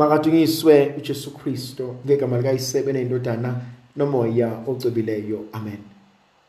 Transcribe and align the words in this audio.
Makadunyiswe 0.00 0.94
uJesu 0.98 1.30
Kristo 1.30 1.96
ngegama 2.06 2.36
likayisebe 2.36 2.92
nendodana 2.92 3.60
nomoya 3.96 4.62
ocwebileyo. 4.66 5.44
Amen. 5.52 5.78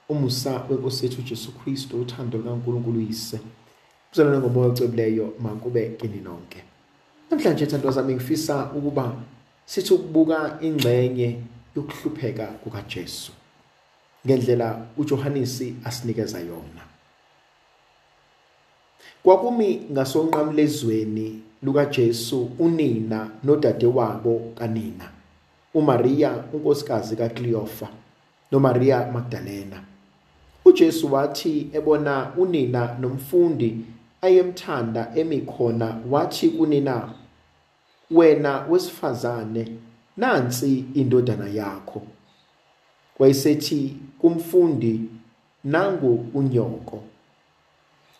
Umusa 0.09 0.63
wenkosi 0.69 1.05
yethu 1.05 1.21
uJesu 1.21 1.51
Kristo 1.51 1.97
uthando 1.97 2.37
likaNkuluNkulu 2.37 2.99
uyise. 2.99 3.39
Kuzalwane 4.09 4.39
ngomoya 4.39 4.67
ocwebileyo 4.67 5.33
makube 5.39 5.89
kini 5.89 6.21
nonke. 6.21 6.63
Namhlanje 7.31 7.65
thandwa 7.65 7.91
zami 7.91 8.15
ngifisa 8.15 8.71
ukuba 8.75 9.15
sithi 9.65 9.93
ukubuka 9.93 10.57
ingxenye 10.61 11.39
yokuhlupheka 11.75 12.45
kukaJesu 12.45 13.31
ngendlela 14.25 14.85
uJohanesi 14.97 15.75
asinikeza 15.83 16.39
yona. 16.39 16.83
Kwakumi 19.23 19.81
ngasonqamlezweni 19.91 21.50
lukaJesu 21.63 22.49
unina 22.59 23.29
nodadewabo 23.43 24.51
kanina 24.55 25.09
uMaria 25.73 26.43
unkosikazi 26.53 27.15
kaKleofa 27.15 27.87
noMaria 28.51 29.11
Magdalena. 29.11 29.83
uJesu 30.65 31.13
wathi 31.13 31.69
ebona 31.73 32.31
unina 32.37 32.97
nomfundi 32.99 33.85
ayemthanda 34.21 35.11
emikhona 35.15 35.97
wathi 36.09 36.49
kunina 36.49 37.09
wena 38.11 38.65
wesifazane 38.69 39.67
nansi 40.17 40.85
indodana 40.93 41.49
yakho. 41.49 42.01
Wayesethi 43.19 43.95
kumfundi 44.19 45.01
nangu 45.63 46.25
unyoko. 46.33 47.03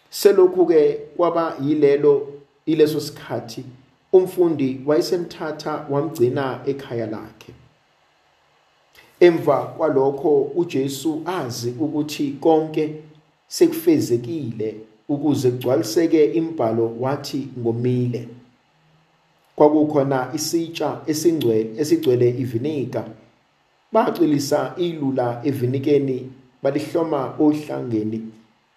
Selokhu 0.09 0.65
ke 0.65 0.93
kwaba 1.17 1.55
yilelo 1.63 2.27
ileso 2.65 2.99
sikhathi 2.99 3.65
umfundi 4.13 4.81
wayesemthatha 4.85 5.85
wamgcina 5.89 6.61
ekhaya 6.65 7.05
lakhe. 7.05 7.53
Emva 9.19 9.57
kwalokho 9.77 10.41
uJesu 10.41 11.21
azi 11.25 11.69
ukuthi 11.79 12.31
konke 12.31 12.95
sekufezekile 13.47 14.75
ukuze 15.09 15.51
kugcwaliseke 15.51 16.25
imbhalo 16.25 16.95
wathi 16.99 17.47
ngomile. 17.59 18.27
Kwakukhona 19.55 20.31
isitsha 20.33 21.01
esingcwele 21.07 21.69
esigcwele 21.81 22.29
ivinika 22.29 23.05
bacilisa 23.91 24.73
ilula 24.77 25.41
evinikeni 25.43 26.31
balihloma 26.63 27.35
ohlangeni 27.39 28.21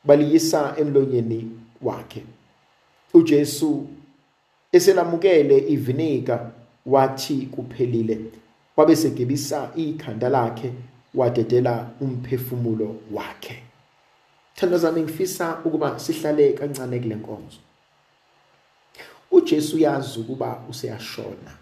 baliyisa 0.04 0.74
emlonyeni 0.78 1.50
wakhe. 1.82 2.22
uJesu 3.14 3.86
eselamukele 4.72 5.58
ivinika 5.58 6.50
wathi 6.86 7.36
kuphelile 7.36 8.20
wabe 8.76 8.96
segebisa 8.96 9.70
ikhanda 9.76 10.28
lakhe 10.28 10.72
wadedela 11.14 11.90
umphefumulo 12.00 12.96
wakhe. 13.12 13.62
Thanda 14.54 14.78
zami 14.78 15.02
ngifisa 15.02 15.58
ukuba 15.64 15.98
sihlale 15.98 16.52
kancane 16.52 16.98
kule 17.00 17.14
nkonzo. 17.14 17.58
uJesu 19.30 19.78
yazi 19.78 20.20
ukuba 20.20 20.62
useyashona. 20.70 21.52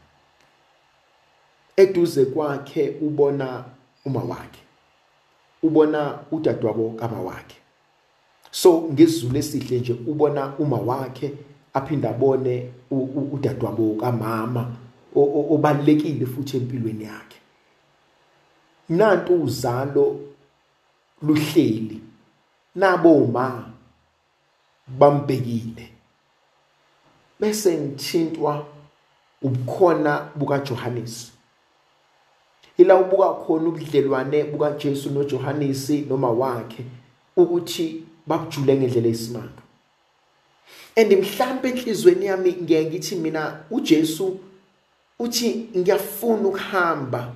Eduze 1.77 2.25
kwakhe 2.25 2.97
ubona 3.01 3.65
uma 4.05 4.23
wakhe 4.23 4.61
ubona 5.63 6.19
udadewabo 6.31 6.91
kama 6.91 7.21
wakhe. 7.21 7.62
So 8.53 8.89
ngesizulu 8.93 9.39
esihle 9.39 9.79
nje 9.81 9.93
ubona 9.93 10.59
uma 10.59 10.77
wakhe 10.77 11.33
aphinda 11.75 12.11
abone 12.11 12.73
udadewabo 13.33 13.95
kamama 14.01 14.77
obalekile 15.51 16.27
futhi 16.27 16.57
empilweni 16.57 17.05
yakhe. 17.05 17.39
Nanto 18.89 19.35
uzalo 19.35 20.21
luhleli 21.23 22.01
nabo 22.75 23.27
ma 23.27 23.73
bambekile. 24.99 25.89
Bese 27.41 27.79
ngithintwa 27.79 28.67
ubukhona 29.43 30.29
bukaJohannes. 30.35 31.33
Ila 32.77 32.97
ubuka 32.97 33.33
khona 33.33 33.69
ubudlelwane 33.69 34.45
bukaJesu 34.45 35.11
noJohannes 35.11 35.91
noma 36.09 36.31
wakhe 36.31 36.85
ukuthi 37.37 38.12
babujule 38.27 38.77
ngendlela 38.77 39.09
esimanga 39.09 39.63
and 40.97 41.13
mhlambe 41.13 41.69
enhlizweni 41.69 42.27
yami 42.27 42.53
ngeke 42.53 42.85
ngithi 42.91 43.17
mina 43.17 43.65
uJesu 43.71 44.41
uthi 45.19 45.69
ngiyafuna 45.77 46.49
ukuhamba 46.49 47.33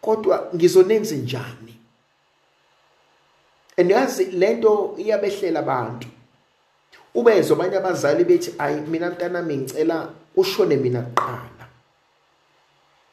kodwa 0.00 0.50
ngizonenze 0.54 1.16
njani? 1.16 1.74
Andazi 3.76 4.24
lento 4.24 4.94
iyabehlela 4.98 5.60
abantu. 5.60 6.08
Ubezwe 7.14 7.56
abanye 7.56 7.76
abazali 7.76 8.24
bethi 8.24 8.54
ayi 8.58 8.80
mina 8.80 9.10
mntanami 9.10 9.56
ngicela 9.56 10.10
ushone 10.36 10.76
mina 10.76 11.02
kuqala. 11.02 11.66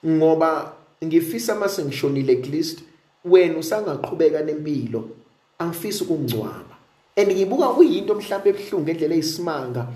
Ngoba 0.06 0.74
ngifisa 1.04 1.56
mase 1.56 1.86
ngishonile 1.86 2.34
at 2.34 2.48
least 2.48 2.80
wena 3.26 3.58
usangaqhubeka 3.58 4.42
nempilo. 4.42 5.10
Angifisi 5.60 6.04
ukungcwaba. 6.04 6.76
And 7.16 7.32
ngibuka 7.32 7.68
kuyinto 7.68 8.16
mhlawumbe 8.16 8.50
ebhlungu 8.50 8.84
ngendlela 8.84 9.16
eyisimanga 9.16 9.88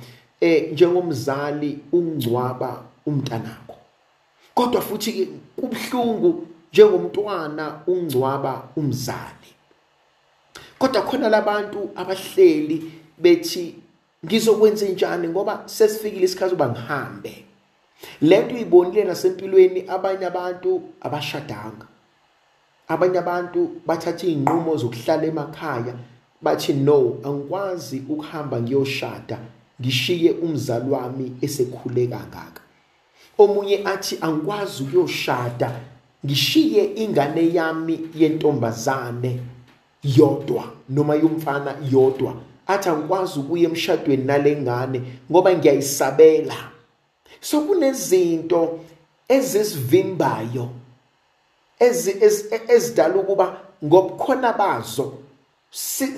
eh 0.41 0.71
njengomzali 0.71 1.79
ungcwaba 1.91 2.83
umntanakho. 3.05 3.75
Kodwa 4.53 4.81
futhi 4.81 5.29
kubhlungu 5.55 6.47
njengomntwana 6.71 7.81
ungcwaba 7.87 8.69
umzali. 8.75 9.51
Kodwa 10.79 11.01
khona 11.01 11.29
labantu 11.29 11.89
abahleli 11.95 12.91
bethi 13.17 13.75
ngizokwenza 14.25 14.85
njani 14.85 15.27
ngoba 15.27 15.63
sesifikile 15.65 16.25
isikhathi 16.25 16.53
uba 16.53 16.69
ngihambe. 16.69 17.43
Lento 18.21 18.55
uyibonile 18.55 19.03
nasempilweni 19.03 19.83
abanye 19.87 20.25
abantu 20.25 20.81
abashadanga. 21.01 21.87
Abanye 22.87 23.17
abantu 23.19 23.81
bathatha 23.85 24.27
izinqumo 24.27 24.77
zokuhlala 24.77 25.25
emakhaya 25.27 25.93
bathi 26.41 26.73
no 26.73 27.17
angikwazi 27.23 28.03
ukuhamba 28.09 28.61
ngiyoshada 28.61 29.39
ngishiye 29.81 30.31
umzali 30.31 30.89
wami 30.89 31.31
esekhule 31.41 32.07
kangaka. 32.07 32.61
Omunye 33.37 33.83
athi 33.85 34.17
angikwazi 34.21 34.83
ukuyoshada 34.83 35.71
ngishiye 36.25 36.83
ingane 36.95 37.53
yami 37.53 37.99
yentombazane 38.15 39.39
yodwa 40.03 40.63
noma 40.89 41.15
yomfana 41.15 41.75
yodwa. 41.91 42.33
Athi 42.67 42.89
angikwazi 42.89 43.39
ukuya 43.39 43.69
emshadweni 43.69 44.23
nalengane 44.23 45.01
ngoba 45.31 45.53
ngiyayisabela. 45.55 46.57
So 47.41 47.61
kunezinto 47.61 48.79
ezisivimbayo 49.27 50.69
ezidala 51.79 53.15
ukuba 53.15 53.61
ngobukhona 53.83 54.53
bazo 54.53 55.17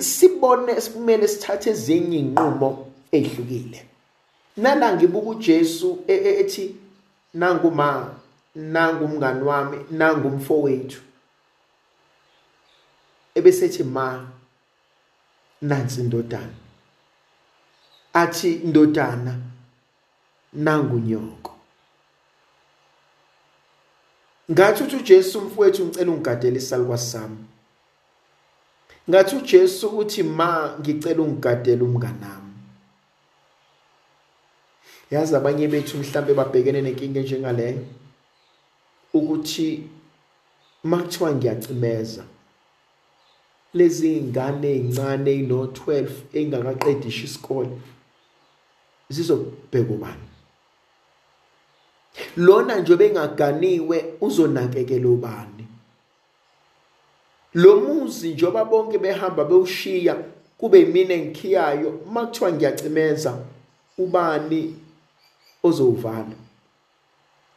sibone 0.00 0.80
sikumele 0.80 1.28
sithathe 1.28 1.70
ezinye 1.70 2.18
inqumo 2.18 2.86
ezihlukile 3.12 3.86
nala 4.56 4.96
ngibuka 4.96 5.28
uJesu 5.28 5.98
ethi 6.06 6.76
nangu 7.34 7.70
ma 7.70 8.14
nangu 8.54 9.04
umngani 9.04 9.42
wami 9.42 9.78
nangu 9.90 10.28
umfowethu 10.28 11.00
ebesethi 13.34 13.84
ma 13.84 14.26
nansi 15.62 16.00
indodana. 16.00 16.54
Athi 18.12 18.52
indodana 18.52 19.38
nangu 20.52 20.98
nyoko. 20.98 21.49
Ngathi 24.52 24.82
uthi 24.82 24.96
uJesu 24.96 25.40
mfowethu 25.40 25.84
ngicela 25.84 26.12
ungigadele 26.12 26.58
isalukwa 26.58 26.98
sami. 26.98 27.36
Ngathi 29.10 29.36
uJesu 29.36 29.88
uthi 29.88 30.22
ma 30.22 30.76
ngicela 30.80 31.22
ungigadele 31.22 31.82
umnganami. 31.82 32.52
Yazi 35.10 35.36
abanye 35.36 35.68
bethu 35.68 35.98
mhlambe 35.98 36.34
babhekene 36.34 36.82
nenkinga 36.82 37.20
njengaleyo 37.20 37.84
ukuthi 39.14 39.88
makuthiwa 40.84 41.34
ngiyacimeza 41.34 42.24
lezi 43.74 44.16
ingane 44.18 44.70
ezincane 44.76 45.30
ezino 45.30 45.64
12 45.64 46.08
engakaqedisha 46.32 47.24
isikole 47.24 47.70
zizobheka 49.08 49.92
ubani? 49.92 50.26
Lona 52.36 52.76
nje 52.80 52.96
bengaganiwe 52.96 54.14
uzonakekela 54.20 55.08
ubani? 55.08 55.66
Lo 57.54 57.76
muzi 57.80 58.32
njoba 58.32 58.64
bonke 58.64 58.98
behamba 58.98 59.44
bewushiya 59.44 60.16
kube 60.58 60.84
mina 60.84 61.14
engikhiyayo 61.14 62.00
makuthiwa 62.12 62.52
ngiyacimeza 62.52 63.38
ubani 63.98 64.76
ozowuvala 65.62 66.36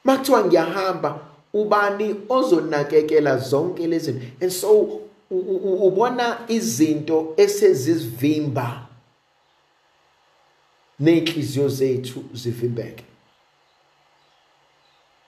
makuthiwa 0.03 0.45
ngiyahamba 0.45 1.19
ubani 1.53 2.15
ozonakekela 2.29 3.37
zonke 3.37 3.87
lezi 3.87 4.21
and 4.41 4.51
so 4.51 4.99
ubona 5.31 6.39
izinto 6.47 7.33
esezivimba 7.37 8.87
nenhliziyo 10.99 11.67
zethu 11.69 12.23
zivimbeke. 12.33 13.03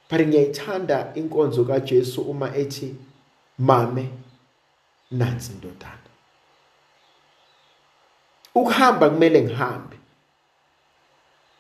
But 0.09 0.19
ngiyayithanda 0.19 1.11
inkonzo 1.15 1.65
kaJesu 1.65 2.21
uma 2.21 2.55
ethi 2.55 2.95
mame 3.57 4.09
nansi 5.11 5.51
indodana. 5.53 6.09
Ukuhamba 8.55 9.09
kumele 9.09 9.41
ngihambe. 9.41 9.97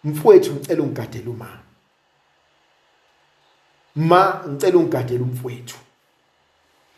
Mfowethu 0.03 0.53
ngicela 0.53 0.83
ungigadele 0.83 1.29
uma 1.29 1.59
ma 3.95 4.43
ngicela 4.47 4.77
ungigadele 4.77 5.23
umfowethu. 5.23 5.77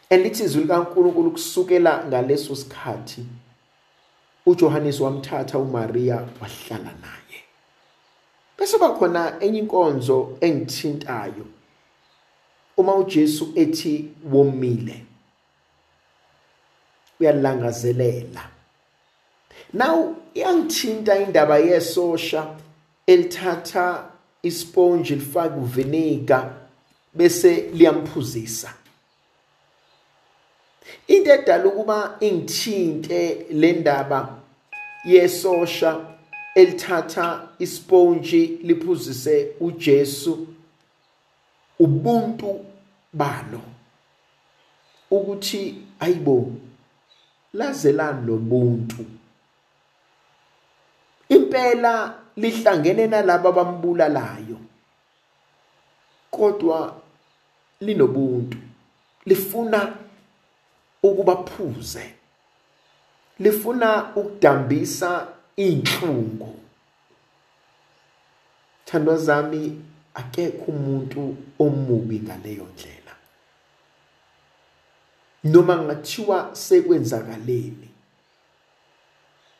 Elithi 0.10 0.44
izwi 0.44 0.62
likaNkuluNkulu 0.62 1.32
kusukela 1.32 2.06
ngaleso 2.08 2.56
sikhathi 2.56 3.26
uJohannes 4.46 5.00
wamthatha 5.00 5.58
uMaria 5.60 6.16
wahlala 6.16 6.92
naye. 7.02 7.27
Bese 8.68 8.78
bakhona 8.80 9.38
enye 9.40 9.60
inkonzo 9.60 10.38
engithintayo. 10.42 11.46
Uma 12.78 12.96
uJesu 12.96 13.54
ethi 13.56 14.12
womile 14.32 15.06
uyalangazelela. 17.20 18.42
Now 19.74 20.16
iyangithinta 20.34 21.18
indaba 21.18 21.58
yesosha 21.58 22.56
elithatha 23.08 24.12
isponge 24.44 25.16
lifaka 25.16 25.56
uviniga 25.56 26.54
bese 27.14 27.70
liyamphuzisa. 27.74 28.74
Into 31.08 31.34
edala 31.34 31.66
ukuba 31.66 32.18
ingithinte 32.20 33.46
le 33.50 33.74
ndaba 33.74 34.40
yesosha 35.06 36.17
elithatha 36.58 37.48
isponge 37.60 38.46
liphuzise 38.64 39.56
uJesu 39.60 40.48
ubuntu 41.80 42.66
balo 43.14 43.62
ukuthi 45.12 45.76
ayibo 46.00 46.52
lazelani 47.54 48.28
lobuntu 48.28 49.06
impela 51.30 52.20
lihlangene 52.36 53.08
nalabo 53.08 53.50
abambulalayo 53.50 54.58
kodwa 56.32 57.02
linobuntu 57.82 58.58
lifuna 59.26 59.96
ukubaphuze 61.04 62.14
lifuna 63.40 64.16
ukudambisa 64.16 65.28
inhlungu 65.58 66.56
thandwa 68.86 69.18
zami 69.18 69.82
akekho 70.14 70.72
umuntu 70.72 71.36
omubi 71.60 72.20
ngaleyo 72.20 72.68
ndlela. 72.74 73.14
Noma 75.44 75.84
ngathiwa 75.84 76.56
sekwenzakaleni 76.56 77.90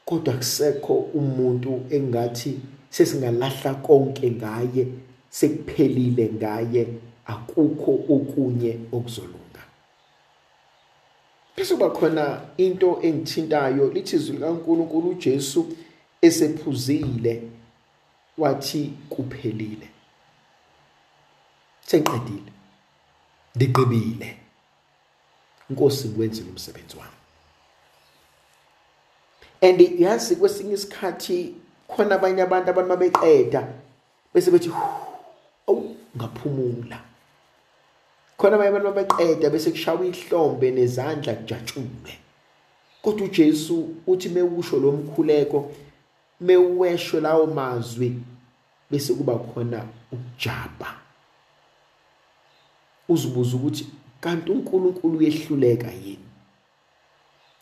kodwa 0.06 0.34
kusekho 0.34 0.94
umuntu 0.94 1.86
engathi 1.90 2.60
sesingalahla 2.90 3.74
konke 3.74 4.32
ngaye 4.32 4.88
sekuphelile 5.30 6.26
ngaye 6.34 6.88
akukho 7.26 7.92
okunye 8.16 8.80
okuzolunga. 8.92 9.64
Bese 11.56 11.74
kuba 11.74 11.90
khona 11.90 12.42
into 12.58 13.00
engithintayo 13.02 13.90
lithi 13.94 14.16
izwi 14.16 14.36
likaNkuluNkulu 14.36 15.10
uJesu 15.10 15.68
esephuzile 16.22 17.44
wathi 18.38 18.94
kuphelile. 19.10 19.90
Sengiqedile 21.86 22.52
ndiqebile 23.56 24.38
inkosi 25.70 26.08
ngiwenzile 26.08 26.50
umsebenzi 26.50 26.98
wami. 26.98 27.18
And 29.62 30.00
yazi 30.00 30.36
kwesinye 30.36 30.74
isikhathi 30.74 31.56
khona 31.88 32.16
abanye 32.16 32.42
abantu 32.42 32.70
abantu 32.70 32.90
mabeqeda 32.90 33.68
bese 34.34 34.52
bethi 34.52 34.72
awu 35.68 35.96
ngaphumula. 36.18 37.00
Khona 38.38 38.56
abanye 38.56 38.70
abantu 38.70 38.92
babeqeda 38.92 39.50
bese 39.50 39.72
kushawa 39.72 40.06
ihlombe 40.06 40.72
nezandla 40.72 41.34
kujatshule 41.34 42.14
kodwa 43.02 43.26
uJesu 43.26 43.96
uthi 44.08 44.30
mewusho 44.30 44.80
lo 44.80 44.92
mkhuleko 44.92 45.72
meweshwe 46.42 47.22
lawo 47.22 47.48
mazwi 47.48 48.20
bese 48.92 49.14
kuba 49.14 49.36
khona 49.36 49.86
ukujaba 50.12 50.96
uzibuza 53.10 53.56
ukuthi 53.56 53.88
kanti 54.22 54.52
uNkulunkulu 54.52 55.18
uyehluleka 55.18 55.92
yini? 55.92 56.28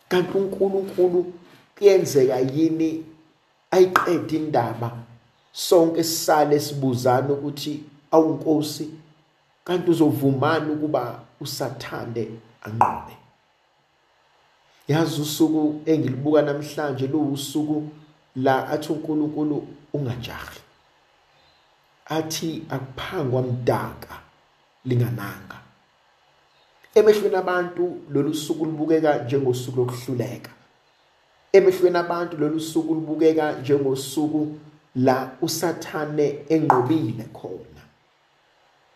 Kanti 0.10 0.38
uNkulunkulu 0.38 1.34
kuyenzeka 1.78 2.40
yini? 2.40 3.06
Ayiqede 3.72 4.36
indaba. 4.36 4.98
Sonke 5.52 6.04
sisale 6.04 6.60
sibuzana 6.60 7.34
ukuthi 7.34 7.84
awunkosi 8.12 8.90
kanti 9.64 9.92
uzovumana 9.92 10.74
ukuba 10.74 11.20
usathande 11.40 12.32
anqobe. 12.62 13.18
Yazi 14.88 15.22
usuku 15.22 15.82
engilibuka 15.86 16.42
namhlanje 16.42 17.08
luwusuku 17.08 17.90
la 18.36 18.68
athi 18.70 18.92
uNkulunkulu 18.92 19.68
ungajahi. 19.94 20.60
Athi 22.06 22.64
akuphangwa 22.70 23.42
mdaka 23.42 24.20
lingananga. 24.86 25.60
Emehlweni 26.96 27.36
abantu 27.36 28.02
lolu 28.10 28.34
suku 28.34 28.66
libukeka 28.66 29.24
njengosuku 29.24 29.78
lokuhluleka. 29.80 30.52
Emehlweni 31.54 31.98
abantu 31.98 32.38
lolu 32.38 32.60
suku 32.60 32.96
libukeka 32.96 33.52
njengosuku 33.52 34.60
la 34.96 35.32
usathane 35.42 36.46
enqobile 36.50 37.24
khona. 37.34 37.82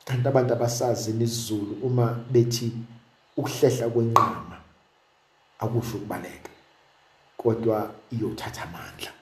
Kanti 0.05 0.27
abantu 0.27 0.53
abasazi 0.53 1.13
nesizulu 1.13 1.77
uma 1.83 2.19
bethi 2.31 2.71
ukuhlehla 3.37 3.89
kwenqama 3.89 4.57
akusho 5.59 5.97
ukubaleka 5.97 6.49
kodwa 7.37 7.91
iyothatha 8.11 8.63
amandla. 8.63 9.18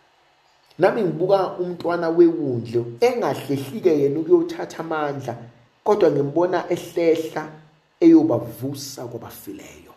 Nami 0.79 1.01
ngibuka 1.01 1.57
umntwana 1.57 2.09
wewundlo 2.09 2.85
engahlehlike 2.99 3.99
yena 3.99 4.19
ukuyothatha 4.19 4.79
amandla 4.79 5.35
kodwa 5.83 6.11
ngimbona 6.11 6.69
ehlehla 6.69 7.43
eyobavusa 7.99 9.05
kwabafileyo 9.05 9.93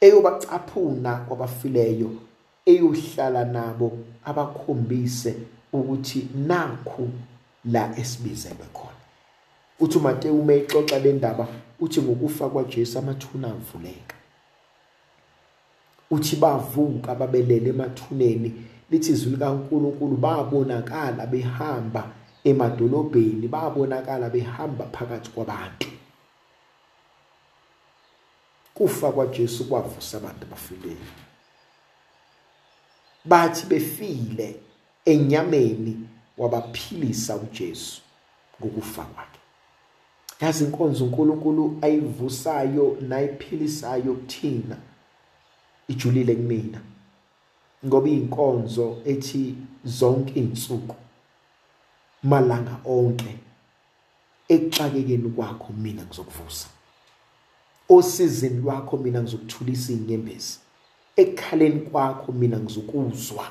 eyobacaphuna 0.00 1.12
kwabafileyo 1.26 2.10
eyohlala 2.66 3.44
nabo 3.44 3.98
abakhombise 4.24 5.34
ukuthi 5.72 6.28
nakhu 6.34 7.08
la 7.64 7.98
esibizelwe 7.98 8.66
khona. 8.72 9.02
Uthi 9.80 9.98
uMateyu 9.98 10.40
uma 10.40 10.52
exoxa 10.52 10.98
le 10.98 11.12
ndaba 11.12 11.46
uthi 11.80 12.02
ngokufa 12.02 12.48
kwaJesu 12.48 12.98
amathuna 12.98 13.48
avuleka. 13.48 14.16
Uthi 16.10 16.36
bavuka 16.36 17.14
babelele 17.14 17.70
emathuneni 17.70 18.52
lithi 18.90 19.12
izwi 19.12 19.30
likaNkuluNkulu 19.30 20.16
babonakala 20.16 21.26
behamba 21.26 22.10
emadolobheni 22.44 23.48
babonakala 23.48 24.30
behamba 24.30 24.84
phakathi 24.84 25.30
kwabantu. 25.30 25.88
Kufa 28.74 29.12
kwaJesu 29.12 29.64
kwavusa 29.68 30.16
abantu 30.16 30.46
abafileyo 30.46 30.96
bathi 33.24 33.66
befile 33.66 34.56
enyameni 35.04 36.08
wabaphilisa 36.38 37.36
uJesu 37.36 38.02
ngokufa 38.60 39.02
kwakhe. 39.02 39.38
Yazi 40.40 40.64
inkonzo 40.64 41.04
uNkulunkulu 41.04 41.78
ayivusayo 41.82 42.96
nayiphilisayo 43.00 44.14
kuthina 44.14 44.76
ijulile 45.88 46.34
kumina 46.34 46.80
ngoba 47.86 48.08
inkonzo 48.08 49.02
ethi 49.04 49.54
zonke 49.84 50.40
izinsuku 50.40 50.96
malanga 52.22 52.76
onke 52.84 53.38
ekuxakekeni 54.48 55.30
kwakho 55.36 55.72
mina 55.72 56.02
ngizokuvusa. 56.04 56.68
Osizini 57.88 58.60
lwakho 58.60 58.96
mina 58.96 59.22
ngizokuthulisa 59.22 59.92
inyembezi 59.92 60.58
ekhaleni 61.16 61.80
kwakho 61.80 62.32
mina 62.32 62.58
ngizokuzwa. 62.58 63.46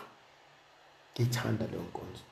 Ngithanda 1.14 1.66
leyo 1.72 1.84
nkonzo. 1.90 2.24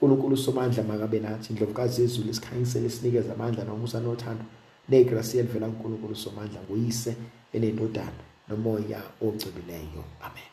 uNkulunkulu 0.00 0.36
somandla 0.36 0.82
makabe 0.82 1.20
nathi 1.20 1.52
indlovukazi 1.52 2.02
yezulu 2.02 2.30
isikhanyisele 2.30 2.86
isinikeza 2.86 3.32
amandla 3.34 3.64
nomusa 3.64 4.00
nothando 4.00 4.44
negrasi 4.88 5.38
elivela 5.38 5.66
kuNkulunkulu 5.68 6.16
somandla 6.16 6.60
nguyise 6.62 7.16
enendodana 7.52 8.22
nomoya 8.48 9.00
ogcibileyo 9.20 10.02
amen. 10.26 10.49